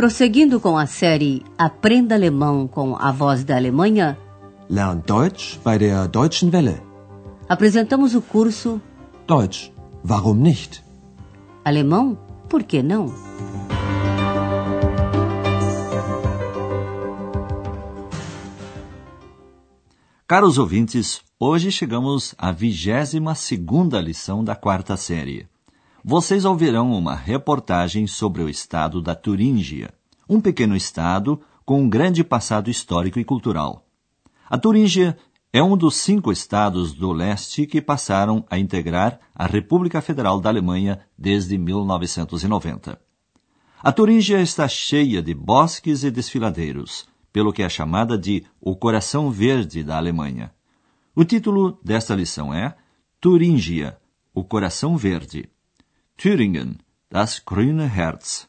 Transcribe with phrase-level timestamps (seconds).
[0.00, 4.16] Prosseguindo com a série Aprenda Alemão com a Voz da Alemanha,
[4.66, 6.80] Lernt Deutsch bei der Deutschen Welle.
[7.50, 8.80] apresentamos o curso
[9.28, 9.70] Deutsch,
[10.02, 10.82] warum nicht?
[11.66, 12.16] Alemão,
[12.48, 13.12] por que não?
[20.26, 25.46] Caros ouvintes, hoje chegamos à vigésima segunda lição da quarta série.
[26.02, 29.92] Vocês ouvirão uma reportagem sobre o estado da Turíngia,
[30.26, 33.84] um pequeno estado com um grande passado histórico e cultural.
[34.48, 35.18] A Turíngia
[35.52, 40.48] é um dos cinco estados do leste que passaram a integrar a República Federal da
[40.48, 42.98] Alemanha desde 1990.
[43.82, 49.30] A Turíngia está cheia de bosques e desfiladeiros, pelo que é chamada de o coração
[49.30, 50.50] verde da Alemanha.
[51.14, 52.74] O título desta lição é
[53.20, 53.98] Turíngia,
[54.32, 55.46] o coração verde.
[56.20, 56.76] Thüringen,
[57.10, 58.46] das grüne Herz.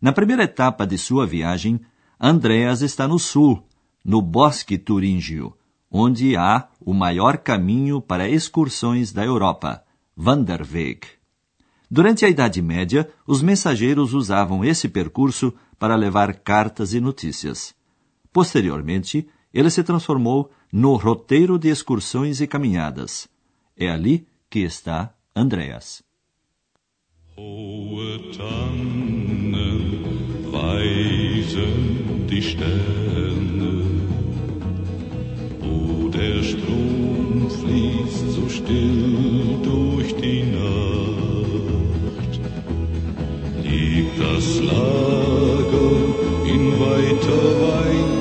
[0.00, 1.78] Na primeira etapa de sua viagem,
[2.18, 3.62] Andreas está no sul,
[4.02, 5.54] no bosque turíngio,
[5.90, 9.84] onde há o maior caminho para excursões da Europa,
[10.18, 11.00] Wanderweg.
[11.90, 17.74] Durante a Idade Média, os mensageiros usavam esse percurso para levar cartas e notícias.
[18.32, 23.28] Posteriormente, ele se transformou no roteiro de excursões e caminhadas.
[23.76, 26.08] É ali que está Andreas.
[27.40, 29.80] Hohe Tannen
[30.52, 33.72] weisen die Sterne,
[35.60, 42.40] wo der Strom fließt so still durch die Nacht,
[43.64, 45.92] liegt das Lager
[46.44, 48.19] in weiter, weiter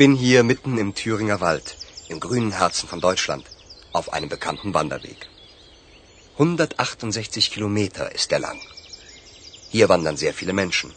[0.00, 1.76] bin hier mitten im Thüringer Wald,
[2.08, 3.44] im grünen Herzen von Deutschland,
[3.92, 5.28] auf einem bekannten Wanderweg.
[6.38, 8.58] 168 Kilometer ist er lang.
[9.68, 10.90] Hier wandern sehr viele Menschen.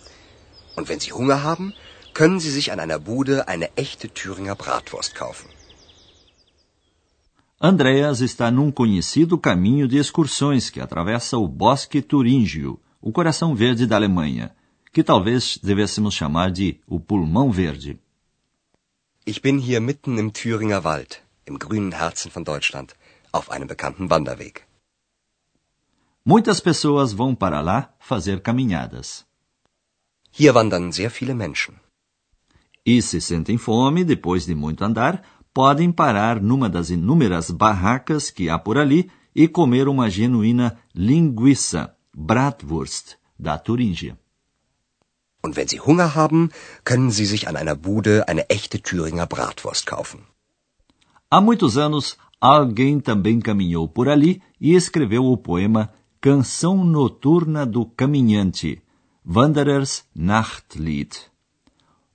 [0.78, 1.74] Und wenn Sie Hunger haben,
[2.13, 5.50] können Sie sich an einer Bude eine echte Thüringer Bratwurst kaufen.
[7.59, 13.86] Andreas está num conhecido caminho de excursões que atravessa o Bosque Turíngio, o coração verde
[13.86, 14.56] da Alemanha,
[14.94, 18.00] que talvez devêssemos chamar de o pulmão verde.
[19.26, 22.94] Ich bin hier mitten im Thüringer Wald, im grünen Herzen von Deutschland,
[23.32, 24.68] auf einem bekannten Wanderweg.
[26.26, 29.26] Muitas pessoas vão para lá fazer caminhadas.
[30.30, 31.76] Hier wandern sehr viele Menschen.
[32.86, 35.24] E se sentem fome depois de muito andar,
[35.54, 41.96] podem parar numa das inúmeras barracas que há por ali e comer uma genuína linguiça,
[42.14, 44.18] Bratwurst, da Turíngia.
[45.46, 46.52] Und wenn Sie Hunger haben,
[46.86, 50.22] können Sie sich an einer Bude eine echte Thüringer Bratwurst kaufen.
[51.30, 57.86] Há muitos anos, alguém também caminhou por ali e escreveu o poema Canção Noturna do
[57.86, 58.81] Caminhante,
[59.26, 61.14] Wanderers Nachtlied.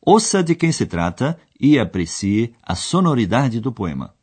[0.00, 4.15] Ouça de quem se trata e aprecie a sonoridade do poema.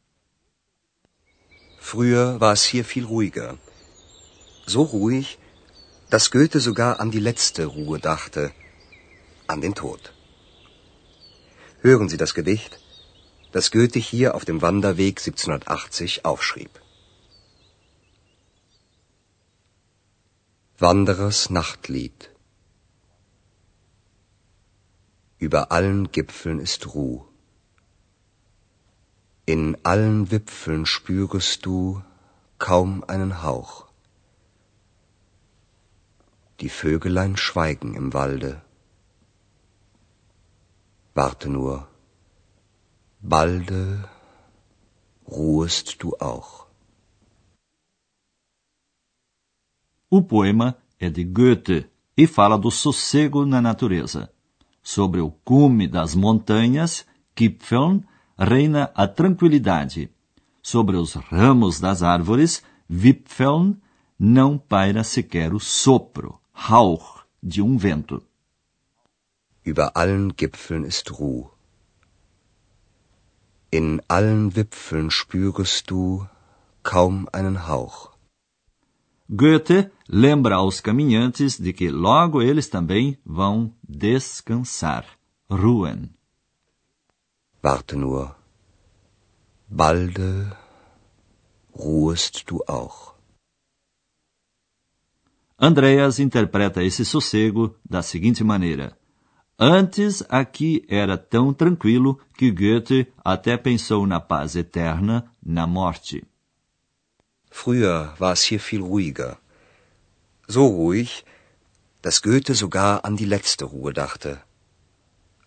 [1.79, 3.55] Früher war es hier viel ruhiger.
[4.66, 5.37] So ruhig,
[6.09, 8.51] dass Goethe sogar an die letzte Ruhe dachte,
[9.47, 10.13] an den Tod.
[11.81, 12.79] Hören Sie das Gedicht,
[13.51, 16.81] das Goethe hier auf dem Wanderweg 1780 aufschrieb.
[20.78, 22.31] Wanderers Nachtlied
[25.38, 27.25] Über allen Gipfeln ist Ruh.
[29.45, 32.03] In allen Wipfeln spürest du
[32.57, 33.85] kaum einen Hauch.
[36.61, 38.64] Die Vögelein schweigen im Walde.
[41.17, 41.87] Warte nur,
[43.21, 44.03] balde
[45.25, 46.67] ruhest du auch.
[50.09, 54.29] O poema é de Goethe e fala do sossego na natureza.
[54.84, 58.03] Sobre o cume das montanhas, Gipfeln,
[58.37, 60.11] reina a tranquilidade.
[60.61, 63.78] Sobre os ramos das árvores, Wipfeln,
[64.19, 68.22] não paira sequer o sopro, Hauch, de um vento.
[69.66, 71.50] Über allen Gipfeln ist Ruh.
[73.72, 76.28] In allen Wipfeln spürest du
[76.84, 78.12] kaum einen Hauch.
[79.28, 85.03] Goethe lembra aos caminhantes de que logo eles também vão descansar,
[85.50, 86.14] ruhen.
[87.64, 88.35] Warte nur,
[89.67, 90.56] balde
[91.73, 93.16] ruhest du auch.
[95.58, 98.96] Andreas interpreta esse sossego da seguinte maneira:
[99.57, 106.25] Antes aqui era tão tranquilo que Goethe até pensou na paz eterna na morte.
[107.49, 109.37] Früher war es hier viel ruhiger.
[110.49, 111.23] So ruhig,
[112.02, 114.41] dass Goethe sogar an die letzte Ruhe dachte.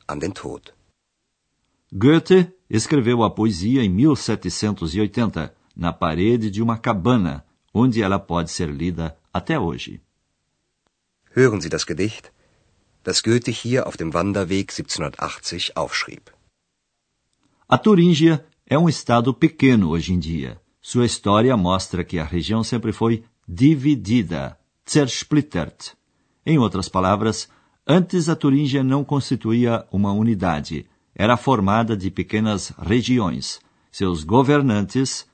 [0.07, 0.73] An den Tod.
[1.93, 7.45] Goethe escreveu a poesia em 1780, na parede de uma cabana,
[7.75, 10.01] onde ela pode ser lida até hoje.
[11.37, 12.33] Hören Sie das Gedicht,
[13.05, 16.31] das Goethe hier auf dem Wanderweg 1780 aufschrieb.
[17.69, 20.61] A Turíngia é um estado pequeno hoje em dia.
[20.81, 24.59] Sua história mostra que a região sempre foi dividida,
[24.89, 25.93] zersplittert.
[26.45, 27.49] Em outras palavras,
[27.87, 33.61] antes a Turíngia não constituía uma unidade, era formada de pequenas regiões.
[33.91, 35.27] Seus governantes,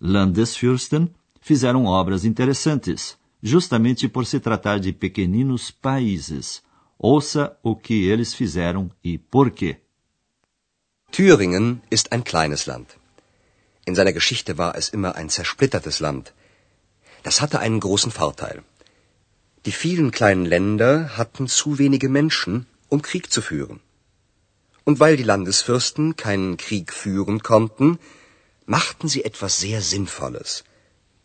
[0.00, 6.62] Landesfürsten, fizeram obras interessantes, justamente por se tratar de pequeninos países.
[7.12, 9.72] Ouça o que eles fizeram e por quê.
[11.12, 11.66] Thüringen
[11.96, 12.88] ist ein kleines Land.
[13.88, 16.32] In seiner Geschichte war es immer ein zersplittertes Land.
[17.22, 18.64] Das hatte einen großen Vorteil.
[19.66, 23.80] Die vielen kleinen Länder hatten zu wenige Menschen, um Krieg zu führen.
[24.84, 27.98] Und weil die Landesfürsten keinen Krieg führen konnten,
[28.64, 30.64] machten sie etwas sehr Sinnvolles.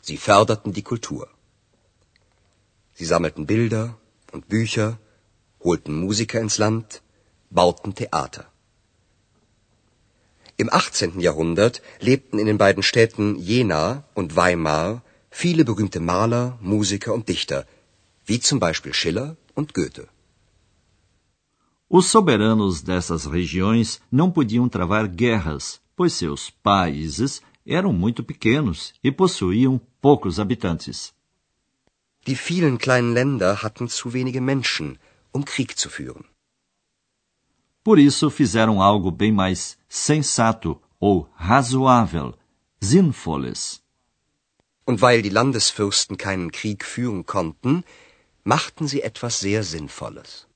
[0.02, 1.30] Sie förderten die Kultur.
[2.96, 3.98] Sie sammelten Bilder
[4.34, 5.00] und Bücher,
[5.64, 7.02] holten Musiker ins Land,
[7.50, 8.46] bauten Theater.
[10.58, 11.20] Im 18.
[11.20, 17.66] Jahrhundert lebten in den beiden Städten Jena und Weimar viele berühmte Maler, Musiker und Dichter,
[18.26, 20.08] wie zum Beispiel Schiller und Goethe.
[21.88, 29.12] Os soberanos dessas regiões não podiam travar guerras, pois seus países eram muito pequenos e
[29.12, 31.14] possuíam poucos habitantes.
[32.28, 35.00] Die vielen kleinen Länder hatten zu wenige Menschen,
[35.34, 36.26] um Krieg zu führen.
[37.84, 42.36] Por isso fizeram algo bem mais sensato ou razoável,
[42.80, 43.81] sinnvolles.
[44.86, 47.84] Und weil die Landesfürsten keinen Krieg führen konnten,
[48.44, 50.48] machten sie etwas sehr Sinnvolles.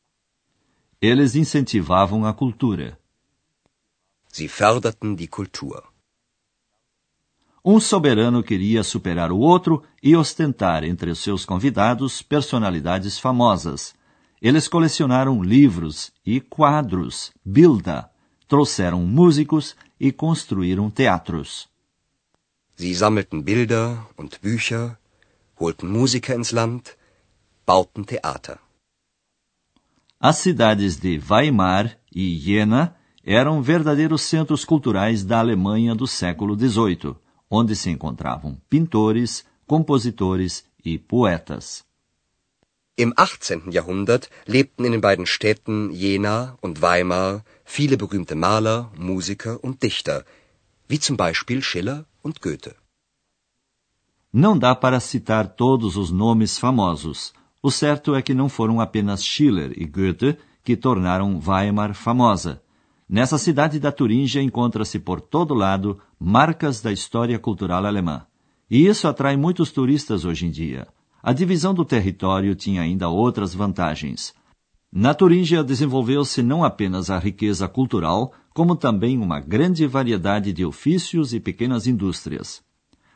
[1.00, 2.98] Eles incentivavam a cultura.
[4.28, 5.84] Sie förderten die Kultur.
[7.64, 13.96] Um soberano queria superar o outro e ostentar entre os seus convidados personalidades famosas.
[14.44, 18.10] Eles colecionaram livros e quadros, Bilder,
[18.46, 21.70] trouxeram músicos e construíram teatros.
[22.76, 24.98] Sie sammelten Bilder und Bücher,
[25.56, 26.92] holten Musiker ins Land,
[27.66, 28.60] bauten Theater.
[30.20, 37.16] As cidades de Weimar e Jena eram verdadeiros centros culturais da Alemanha do século XVIII,
[37.50, 41.86] onde se encontravam pintores, compositores e poetas.
[42.96, 43.72] Im 18.
[43.72, 50.24] Jahrhundert lebten in den beiden Städten Jena und Weimar viele berühmte Maler, Musiker und Dichter,
[50.88, 52.76] wie zum Beispiel Schiller und Goethe.
[54.32, 57.34] Não dá para citar todos os nomes famosos.
[57.64, 62.62] O certo é que não foram apenas Schiller e Goethe que tornaram Weimar famosa.
[63.10, 68.28] Nessa cidade da Turíngia encontra-se por todo lado marcas da história cultural alemã.
[68.70, 70.88] E isso atrai muitos turistas hoje em dia.
[71.26, 74.34] A divisão do território tinha ainda outras vantagens.
[74.92, 81.34] Na Turíngia desenvolveu-se não apenas a riqueza cultural, como também uma grande variedade de ofícios
[81.34, 82.62] e pequenas indústrias.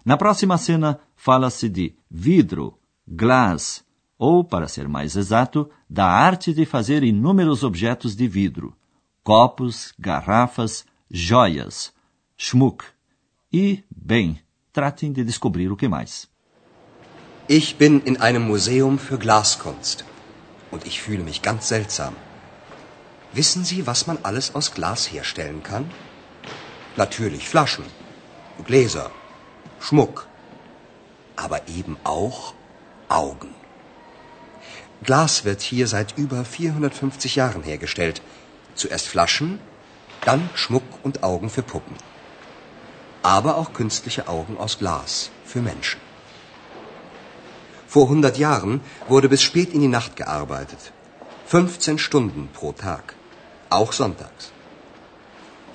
[0.06, 3.84] Na próxima cena, fala-se de vidro, glass,
[4.18, 8.74] ou, para ser mais exato, da arte de fazer inúmeros objetos de vidro,
[9.22, 11.94] copos, garrafas, joias,
[12.38, 12.86] schmuck.
[13.52, 14.40] E, bem,
[14.72, 16.37] tratem de descobrir o que mais.
[17.50, 20.04] Ich bin in einem Museum für Glaskunst
[20.70, 22.14] und ich fühle mich ganz seltsam.
[23.32, 25.90] Wissen Sie, was man alles aus Glas herstellen kann?
[26.98, 27.86] Natürlich Flaschen,
[28.66, 29.12] Gläser,
[29.80, 30.28] Schmuck,
[31.38, 32.54] aber eben auch
[33.08, 33.56] Augen.
[35.04, 38.22] Glas wird hier seit über 450 Jahren hergestellt.
[38.76, 39.60] Zuerst Flaschen,
[40.26, 41.96] dann Schmuck und Augen für Puppen.
[43.24, 46.07] Aber auch künstliche Augen aus Glas für Menschen.
[47.98, 50.82] Vor 100 Jahren wurde bis spät in die Nacht gearbeitet.
[51.48, 53.16] 15 Stunden pro Tag.
[53.72, 54.52] Auch sonntags.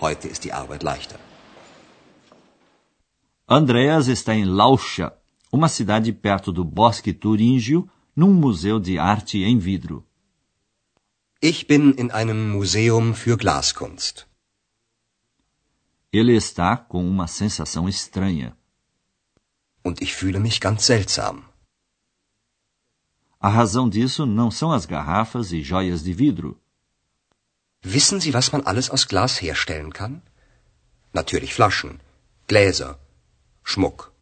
[0.01, 1.19] Heute ist die Arbeit leichter.
[3.49, 5.09] Andreas está em Lauscha,
[5.51, 10.05] uma cidade perto do Bosque Turíngio, num museu de arte em vidro.
[11.41, 14.29] Ich bin in einem Museum für Glaskunst.
[16.13, 18.57] Ele está com uma sensação estranha.
[19.83, 21.52] Und ich fühle mich ganz seltsam.
[23.43, 26.57] A razão disso não são as garrafas e joias de vidro.
[27.85, 30.23] Wissen Sie, was man alles aus Glas herstellen kann?
[31.13, 31.99] Natürlich Flaschen,
[32.47, 33.01] Gläser,
[33.65, 34.13] Schmuck.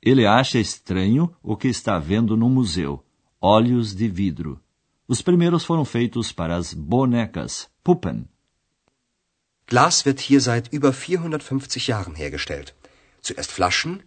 [0.00, 3.04] Ele acha estranho o que está vendo no museu:
[3.38, 4.58] olhos de vidro.
[5.06, 8.26] Os primeiros foram feitos para as bonecas, Puppen.
[9.66, 12.74] Glas wird hier seit über 450 Jahren hergestellt.
[13.20, 14.02] Zuerst Flaschen,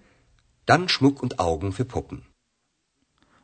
[0.66, 2.29] dann Schmuck und Augen für Puppen.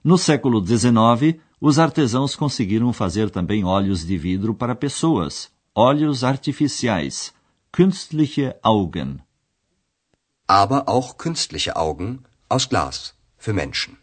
[0.06, 7.34] No século XIX, os artesãos conseguiram fazer também olhos de vidro para pessoas, olhos artificiais,
[7.72, 9.18] künstliche Augen.
[10.48, 13.98] Aber auch künstliche Augen aus Glas für Menschen.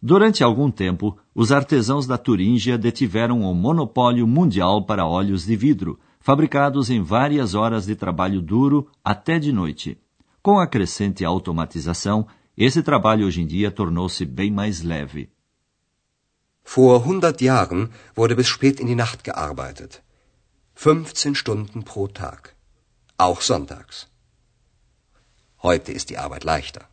[0.00, 5.98] Durante algum tempo, os artesãos da Turíngia detiveram o monopólio mundial para olhos de vidro,
[6.18, 9.98] fabricados em várias horas de trabalho duro até de noite.
[10.42, 12.26] Com a crescente automatização,
[12.64, 15.30] esse trabalho hoje em dia tornou-se bem mais leve.
[16.64, 20.02] Vor 100 Jahren wurde bis spät in die Nacht gearbeitet.
[20.74, 22.54] 15 Stunden pro Tag.
[23.16, 24.06] Auch sonntags.
[25.62, 26.88] Heute ist die Arbeit leichter.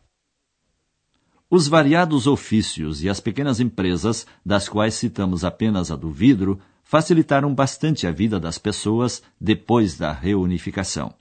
[1.48, 7.54] Os variados ofícios e as pequenas empresas, das quais citamos apenas a do vidro, facilitaram
[7.54, 11.14] bastante a vida das pessoas depois da reunificação.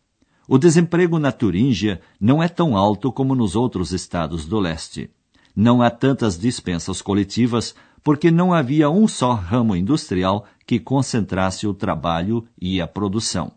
[0.47, 5.09] O desemprego na Turíngia não é tão alto como nos outros estados do leste.
[5.55, 7.73] Não há tantas dispensas coletivas
[8.03, 13.53] porque não havia um só ramo industrial que concentrasse o trabalho e a produção.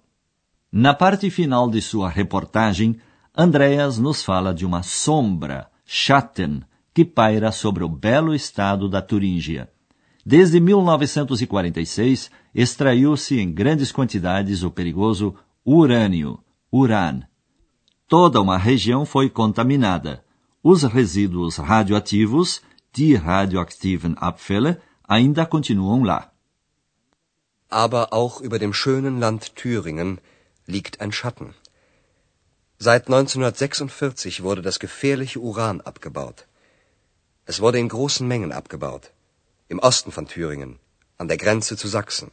[0.73, 2.97] Na parte final de sua reportagem,
[3.37, 6.63] Andreas nos fala de uma sombra, Schatten,
[6.95, 9.71] que paira sobre o belo estado da Turíngia.
[10.25, 16.41] Desde 1946, extraiu-se em grandes quantidades o perigoso urânio,
[16.71, 17.27] Uran.
[18.07, 20.23] Toda uma região foi contaminada.
[20.63, 22.61] Os resíduos radioativos,
[22.95, 26.31] die radioaktiven Abfälle, ainda continuam lá.
[27.71, 30.21] Aber auch über dem schönen Land Thüringen
[30.67, 31.55] liegt ein Schatten.
[32.79, 36.47] Seit 1946 wurde das gefährliche Uran abgebaut.
[37.47, 39.11] Es wurde in großen Mengen abgebaut.
[39.69, 40.79] Im Osten von Thüringen,
[41.17, 42.31] an der Grenze zu Sachsen.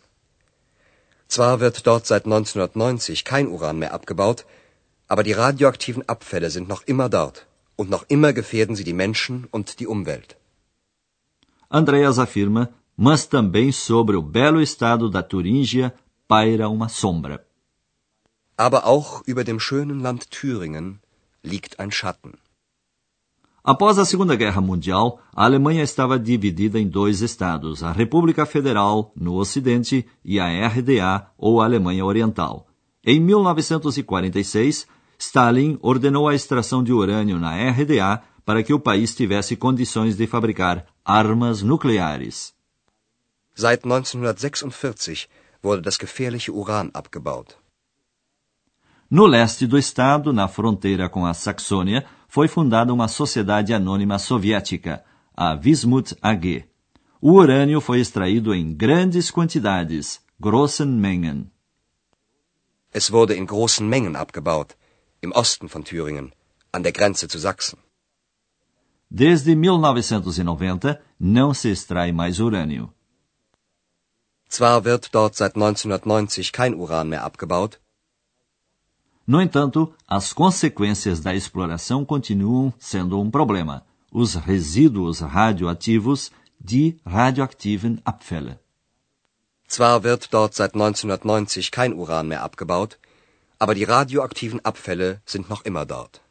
[1.28, 4.46] Zwar wird dort seit 1990 kein Uran mehr abgebaut,
[5.08, 9.48] aber die radioaktiven Abfälle sind noch immer dort und noch immer gefährden sie die Menschen
[9.52, 10.38] und die Umwelt.
[11.70, 15.94] Andreas afirma, mas também sobre o belo estado da Turíngia
[16.28, 17.40] paira uma sombra.
[18.58, 21.02] Aber auch über dem schönen Land Thüringen
[21.44, 22.38] liegt ein Schatten.
[23.68, 29.12] Após a Segunda Guerra Mundial, a Alemanha estava dividida em dois estados, a República Federal,
[29.16, 32.68] no Ocidente, e a RDA, ou Alemanha Oriental.
[33.04, 34.86] Em 1946,
[35.18, 40.28] Stalin ordenou a extração de urânio na RDA para que o país tivesse condições de
[40.28, 42.54] fabricar armas nucleares.
[43.56, 45.28] Seit 1946
[45.64, 47.56] wurde das gefährliche Uran abgebaut.
[49.10, 52.06] No leste do estado, na fronteira com a Saxônia,
[52.36, 56.66] foi fundada uma sociedade anônima soviética, a Vismut AG.
[57.22, 61.50] O urânio foi extraído em grandes quantidades, großen Mengen.
[62.94, 64.76] Es wurde in großen Mengen abgebaut,
[65.22, 66.34] im Osten von Thüringen,
[66.74, 67.80] an der Grenze zu Sachsen.
[69.10, 72.94] Desde 1990, não se extrai mais urânio.
[74.50, 77.80] Zwar wird dort seit 1990 kein Uran mehr abgebaut,
[79.28, 83.84] No entanto, as consequências da exploração continuam sendo um problema.
[84.12, 88.60] Os resíduos radioativos, die radioaktiven Abfälle.
[89.76, 92.98] zwar wird dort seit 1990 kein Uran mehr abgebaut,
[93.60, 96.22] aber die radioaktiven Abfälle sind noch immer dort.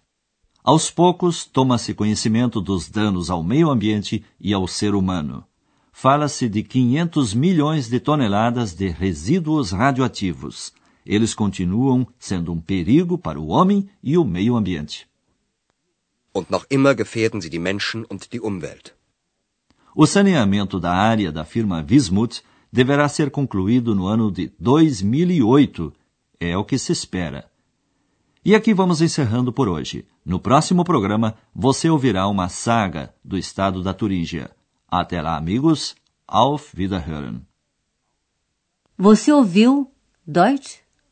[0.63, 5.45] Aos poucos, toma-se conhecimento dos danos ao meio ambiente e ao ser humano.
[5.93, 10.73] Fala-se de 500 milhões de toneladas de resíduos radioativos.
[11.05, 15.07] Eles continuam sendo um perigo para o homem e o meio ambiente.
[16.33, 18.95] Und noch immer gefährden sie die Menschen und die Umwelt.
[19.95, 22.43] O saneamento da área da firma Vismut
[22.73, 25.93] deverá ser concluído no ano de 2008,
[26.41, 27.49] é o que se espera.
[28.45, 30.07] E aqui vamos encerrando por hoje.
[30.25, 34.51] No próximo programa, você ouvirá uma saga do estado da Turíngia.
[34.89, 35.95] Até lá, amigos.
[36.27, 37.43] Auf Wiederhören.
[38.99, 39.91] Você ouviu
[40.27, 40.84] Deutsch?